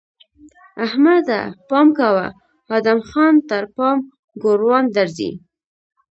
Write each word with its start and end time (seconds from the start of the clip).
احمده! 0.85 1.41
پام 1.69 1.87
کوه؛ 1.97 2.27
ادم 2.77 2.99
خان 3.09 3.33
تر 3.49 3.63
پام 3.75 3.97
ګوروان 4.43 4.85
درځي! 4.95 5.31